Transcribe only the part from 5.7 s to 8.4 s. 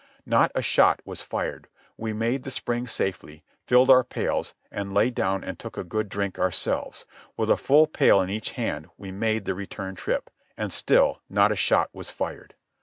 a good drink ourselves. With a full pail in